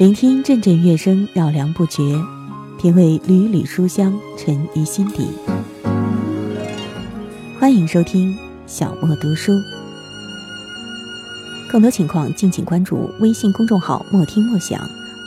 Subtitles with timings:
[0.00, 2.18] 聆听阵阵乐声，绕梁不绝；
[2.78, 5.28] 品味缕缕书香，沉于心底。
[7.58, 8.34] 欢迎收听
[8.66, 9.52] 小莫读书。
[11.70, 14.80] 更多情况，敬请关注微信公众号“莫听莫想”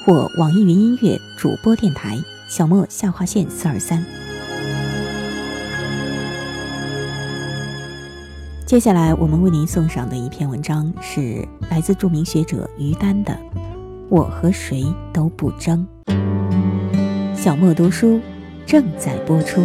[0.03, 2.17] 或网易云音乐主播电台
[2.49, 4.03] “小莫下划线四二三”。
[8.65, 13.37] 接下来，我们为您送上的一篇文章是来自著名学者于丹的。
[14.13, 15.87] 我和谁都不争。
[17.33, 18.21] 小莫读书
[18.63, 19.63] 正在播出。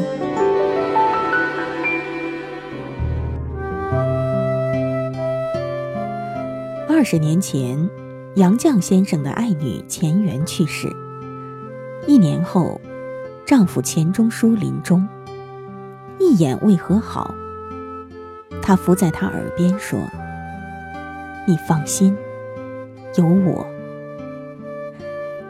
[6.88, 7.90] 二十年前，
[8.36, 10.88] 杨绛先生的爱女钱媛去世。
[12.06, 12.80] 一年后，
[13.44, 15.06] 丈夫钱钟书临终，
[16.18, 17.34] 一眼未和好。
[18.62, 19.98] 他伏在他耳边说
[21.46, 22.16] ：“你放心，
[23.14, 23.66] 有我。”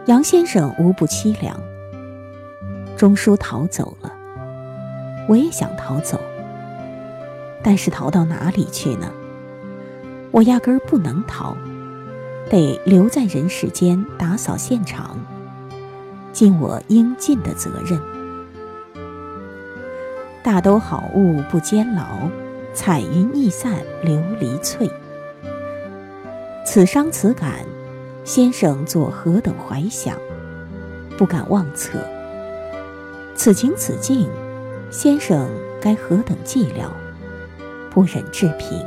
[0.09, 1.55] 杨先生无不凄凉。
[2.97, 4.11] 钟书逃走了，
[5.29, 6.19] 我也想逃走，
[7.63, 9.13] 但是逃到哪里去呢？
[10.31, 11.55] 我压根儿不能逃，
[12.49, 15.19] 得留在人世间打扫现场，
[16.33, 18.01] 尽我应尽的责任。
[20.43, 22.31] 大都好物不坚牢，
[22.73, 24.91] 彩云易散琉璃脆。
[26.65, 27.59] 此伤此感。
[28.29, 30.15] 先生作何等怀想，
[31.17, 31.99] 不敢妄测。
[33.35, 34.29] 此情此境，
[34.91, 35.49] 先生
[35.81, 36.91] 该何等寂寥，
[37.89, 38.85] 不忍置评。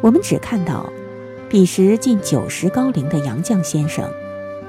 [0.00, 0.90] 我们只看到，
[1.46, 4.10] 彼时近九十高龄的杨绛先生，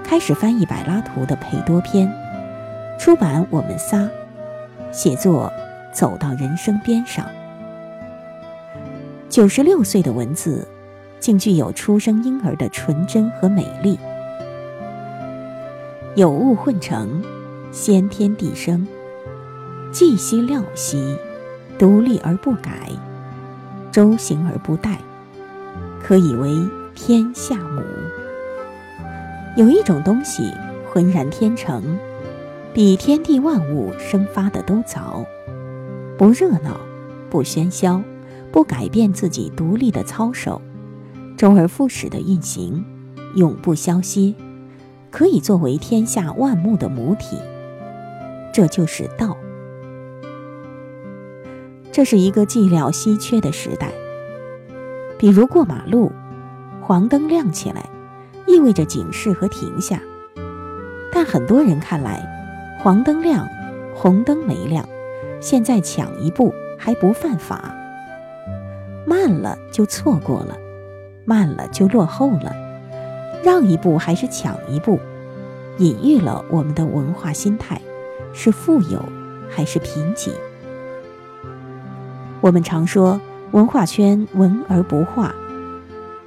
[0.04, 2.14] 开始翻译柏拉图的裴多篇，
[3.00, 3.98] 出版《我们仨》，
[4.92, 5.50] 写作
[5.94, 7.26] 走到人生边上。
[9.30, 10.68] 九十六岁的文字。
[11.22, 13.98] 竟具有出生婴儿的纯真和美丽。
[16.16, 17.24] 有物混成，
[17.72, 18.86] 先天地生，
[19.94, 21.16] 寂兮寥兮，
[21.80, 22.90] 独立而不改，
[23.92, 24.98] 周行而不殆，
[26.04, 26.50] 可以为
[26.96, 27.82] 天下母。
[29.56, 30.52] 有一种东西
[30.92, 31.82] 浑然天成，
[32.74, 35.24] 比天地万物生发的都早，
[36.18, 36.78] 不热闹，
[37.30, 38.02] 不喧嚣，
[38.52, 40.62] 不改变自己独立的操守。
[41.42, 42.86] 周而复始的运行，
[43.34, 44.36] 永不消歇，
[45.10, 47.36] 可以作为天下万物的母体。
[48.54, 49.36] 这就是道。
[51.92, 53.90] 这是一个寂寥稀缺的时代。
[55.18, 56.12] 比如过马路，
[56.80, 57.90] 黄灯亮起来，
[58.46, 60.00] 意味着警示和停下。
[61.12, 62.24] 但很多人看来，
[62.78, 63.48] 黄灯亮，
[63.96, 64.88] 红灯没亮，
[65.42, 67.76] 现在抢一步还不犯法，
[69.08, 70.56] 慢了就错过了。
[71.26, 72.56] 慢了就落后了，
[73.44, 75.00] 让一步还是抢一步，
[75.78, 77.80] 隐喻了我们的文化心态：
[78.34, 79.04] 是富有
[79.50, 80.32] 还是贫瘠？
[82.42, 83.22] 我们常说
[83.52, 85.34] 文化圈文而不化，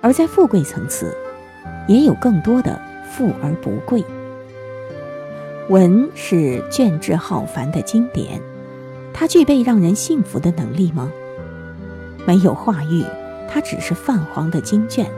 [0.00, 1.12] 而在富贵层次，
[1.88, 2.80] 也有更多的
[3.10, 4.04] 富而不贵。
[5.70, 8.40] 文是卷帙浩繁的经典，
[9.12, 11.10] 它具备让人信服的能力吗？
[12.26, 13.04] 没有话语。
[13.54, 15.08] 它只是泛黄的经卷，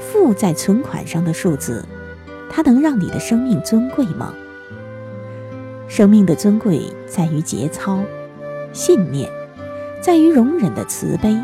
[0.00, 1.84] 附在存款上的数字，
[2.50, 4.34] 它能让你的生命尊贵吗？
[5.86, 8.00] 生命的尊贵在于节操、
[8.72, 9.30] 信念，
[10.00, 11.38] 在于容忍的慈悲，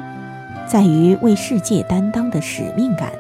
[0.66, 3.12] 在于为世界担当的使命感，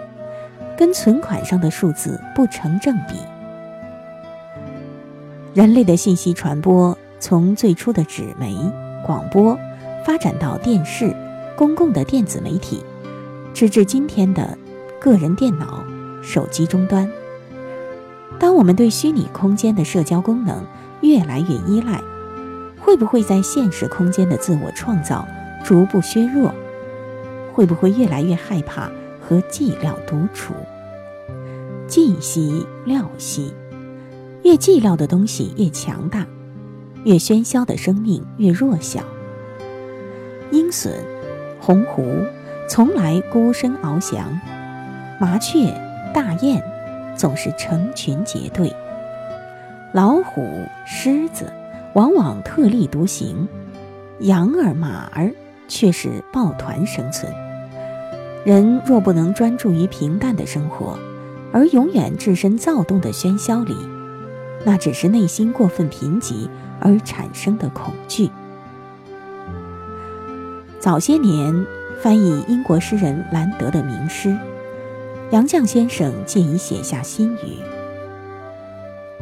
[0.76, 3.14] 跟存款上的数字不成正比。
[5.54, 8.56] 人类的信息传播从最初的纸媒、
[9.06, 9.56] 广播，
[10.04, 11.14] 发展到电视。
[11.60, 12.82] 公共的电子媒体，
[13.52, 14.56] 直至今天的
[14.98, 15.84] 个人电脑、
[16.22, 17.06] 手机终端。
[18.38, 20.64] 当我们对虚拟空间的社交功能
[21.02, 22.00] 越来越依赖，
[22.78, 25.28] 会不会在现实空间的自我创造
[25.62, 26.50] 逐步削弱？
[27.52, 28.90] 会不会越来越害怕
[29.20, 30.54] 和寂寥独处？
[31.86, 33.52] 寂兮寥兮，
[34.44, 36.26] 越寂寥的东西越强大，
[37.04, 39.02] 越喧嚣的生命越弱小。
[40.52, 40.94] 鹰隼。
[41.60, 42.26] 鸿鹄
[42.68, 44.40] 从来孤身翱翔，
[45.20, 45.72] 麻雀、
[46.14, 46.62] 大雁
[47.16, 48.74] 总是成群结队，
[49.92, 51.52] 老虎、狮子
[51.94, 53.46] 往往特立独行，
[54.20, 55.30] 羊儿、马儿
[55.68, 57.30] 却是抱团生存。
[58.44, 60.98] 人若不能专注于平淡的生活，
[61.52, 63.76] 而永远置身躁动的喧嚣里，
[64.64, 66.48] 那只是内心过分贫瘠
[66.80, 68.30] 而产生的恐惧。
[70.80, 71.66] 早些年，
[72.00, 74.34] 翻译英国诗人兰德的名诗，
[75.30, 77.58] 杨绛先生借以写下心语：“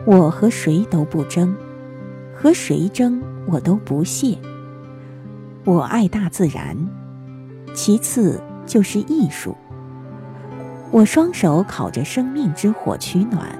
[0.07, 1.53] 我和谁都不争，
[2.33, 4.39] 和谁争我都不屑。
[5.65, 6.77] 我爱大自然，
[7.75, 9.57] 其次就是艺术。
[10.93, 13.59] 我双手烤着生命之火取暖，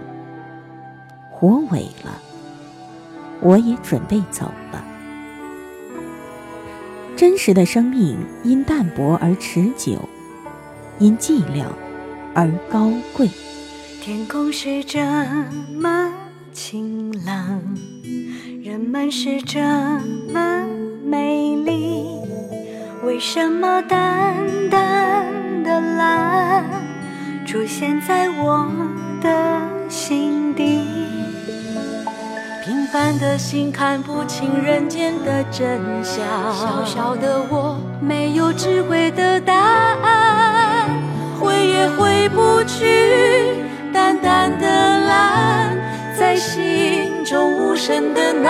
[1.33, 2.13] 火萎了，
[3.41, 4.85] 我也准备走了。
[7.19, 10.09] 真实的生命因淡薄而持久，
[11.01, 11.65] 因寂寥。”
[12.33, 13.29] 而高贵。
[14.01, 15.01] 天空是这
[15.75, 16.13] 么
[16.53, 17.61] 晴朗，
[18.63, 19.61] 人们是这
[20.33, 20.65] 么
[21.05, 22.07] 美丽，
[23.05, 24.37] 为什么淡
[24.71, 25.27] 淡
[25.65, 26.65] 的蓝
[27.45, 28.71] 出现在我
[29.21, 30.38] 的心？
[32.91, 36.25] 凡的心看不清人间的真相，
[36.55, 40.89] 小小的我没有智慧的答案。
[41.39, 45.77] 回也回不去，淡淡的蓝，
[46.19, 48.49] 在心中无声的呐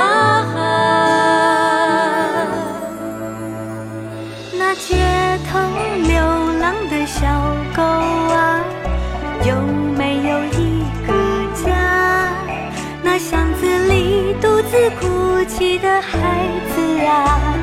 [15.82, 17.54] 的孩子啊，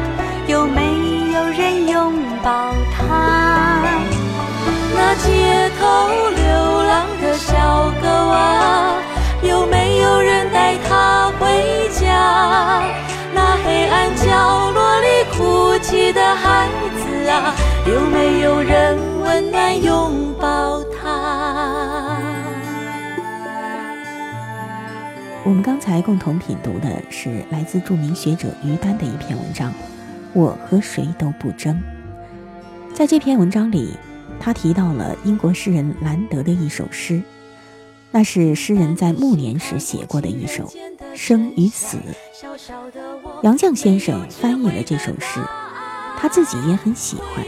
[0.48, 0.82] 有没
[1.34, 2.14] 有人拥
[2.44, 3.84] 抱他？
[4.96, 8.96] 那街头流浪的小狗啊，
[9.42, 12.82] 有没有人带它回家？
[13.34, 15.08] 那黑暗角落里
[15.38, 17.54] 哭泣的孩子啊，
[17.86, 18.35] 有没
[25.86, 29.72] 才共同品读的是来自著名学者于丹的一篇文章
[30.34, 31.80] 《我和谁都不争》。
[32.96, 33.96] 在这篇文章里。
[34.38, 37.22] 他提到了英国诗人兰德的一首诗，
[38.12, 40.66] 那是诗人在暮年时写过的一首
[41.16, 41.98] 《生与死》。
[43.44, 45.40] 杨绛先生翻译了这首诗，
[46.18, 47.46] 他自己也很喜欢，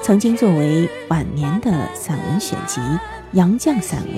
[0.00, 2.80] 曾经作为晚年的散文选集
[3.32, 4.14] 《杨绛散文》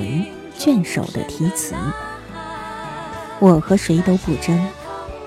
[0.59, 1.75] 卷首的题词。
[3.41, 4.59] 我和谁都不争，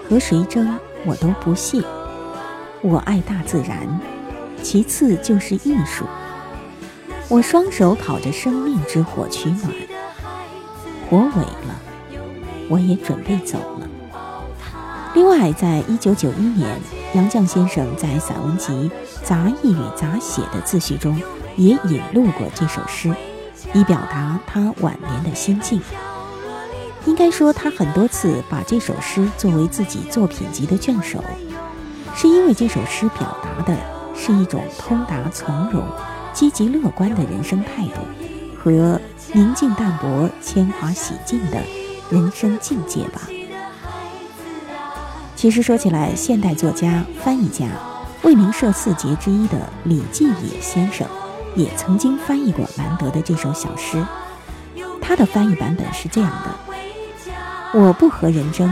[0.09, 1.81] 和谁争我都不屑。
[2.81, 3.99] 我爱大自然，
[4.61, 6.05] 其次就是艺术。
[7.29, 9.71] 我双手烤着生命之火取暖，
[11.09, 11.79] 火萎了，
[12.67, 13.87] 我也准备走了。
[15.13, 16.77] 另外，在一九九一年，
[17.13, 18.73] 杨绛先生在散文集
[19.23, 21.21] 《杂忆与杂写》的自序中
[21.55, 23.13] 也引录过这首诗，
[23.73, 25.81] 以表达他晚年的心境。
[27.05, 31.23] 应该说，他很多次把这首诗作为自己作品集的卷首，
[32.15, 33.75] 是因为这首诗表达的
[34.15, 35.83] 是一种通达从容。
[36.33, 38.01] 积极乐观的人生态度
[38.57, 38.97] 和
[39.33, 41.61] 宁静淡泊、铅华洗尽的
[42.09, 43.23] 人生境界吧。
[45.35, 47.67] 其实说起来，现代作家、翻译家、
[48.21, 51.05] 未名社四杰之一的李继野先生，
[51.53, 54.01] 也曾经翻译过兰德的这首小诗。
[55.01, 56.70] 他的翻译版本是这样的：
[57.73, 58.69] 我不和人争，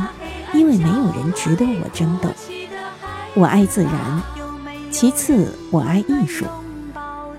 [0.53, 2.29] 因为没有人值得我争斗。
[3.33, 4.21] 我爱自然，
[4.91, 6.45] 其次我爱艺术。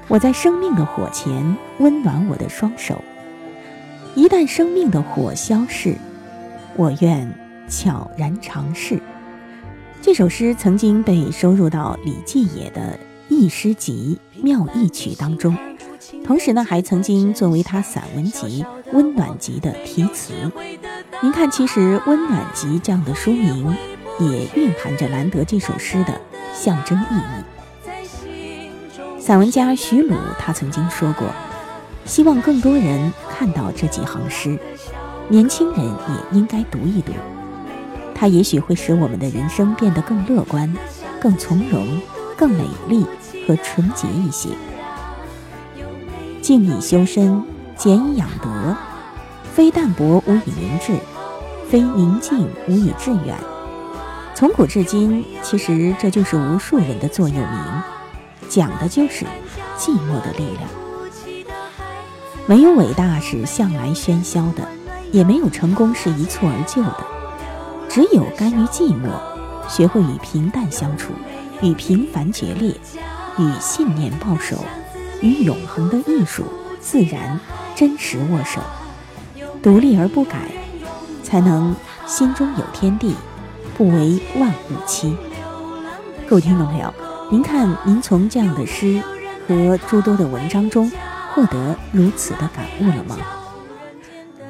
[0.09, 3.03] 我在生命的火前温暖我的双手。
[4.15, 5.95] 一旦生命的火消逝，
[6.77, 7.31] 我愿
[7.69, 8.99] 悄然尝试。
[10.01, 12.81] 这首诗曾经被收入到李继野的
[13.29, 15.55] 《忆诗集·妙忆曲》当中，
[16.25, 20.33] 同时呢，还曾经作为他散文集《温暖集》的题词。
[21.23, 23.77] 您看，其实《温暖集》这样的书名，
[24.19, 26.19] 也蕴含着兰德这首诗的
[26.55, 27.45] 象征意义。
[29.21, 31.29] 散文家徐鲁他曾经说过，
[32.07, 34.59] 希望更多人看到这几行诗，
[35.29, 37.13] 年轻人也应该读一读，
[38.15, 40.75] 它也许会使我们的人生变得更乐观、
[41.21, 42.01] 更从容、
[42.35, 43.05] 更美丽
[43.47, 44.49] 和纯洁一些。
[46.41, 47.45] 静以修身，
[47.77, 48.75] 俭以养德，
[49.53, 50.95] 非淡泊无以明志，
[51.71, 53.37] 非宁静无以致远。
[54.35, 57.83] 从古至今，其实这就是无数人的座右铭。
[58.49, 59.25] 讲的就是
[59.79, 60.69] 寂寞的力量。
[62.49, 64.67] 没有伟大是向来喧嚣的，
[65.13, 67.07] 也没有成功是一蹴而就的。
[67.89, 69.09] 只有甘于寂寞，
[69.69, 71.13] 学会与平淡相处，
[71.63, 72.75] 与平凡决裂，
[73.39, 74.57] 与信念抱手，
[75.21, 76.43] 与永恒的艺术、
[76.81, 77.39] 自然、
[77.77, 78.61] 真实握手，
[79.63, 80.39] 独立而不改，
[81.31, 81.75] 才能
[82.07, 83.15] 心中有天地，
[83.79, 85.17] 不为万物欺。
[86.29, 86.93] 各位听众朋友。
[87.31, 89.01] 您看，您从这样的诗
[89.47, 90.91] 和诸多的文章中，
[91.33, 93.17] 获得如此的感悟了吗？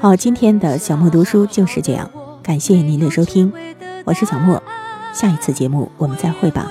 [0.00, 2.10] 好，今天的小莫读书就是这样，
[2.42, 3.52] 感谢您的收听，
[4.06, 4.62] 我是小莫，
[5.12, 6.70] 下一次节目我们再会吧。